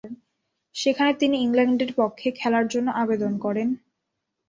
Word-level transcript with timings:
সেখানে 0.75 1.11
তিনি 1.13 1.35
ইংল্যান্ডের 1.37 1.91
পক্ষে 1.95 2.27
খেলার 2.31 2.65
জন্য 2.67 2.87
আবেদন 3.01 3.33
করেন। 3.37 3.67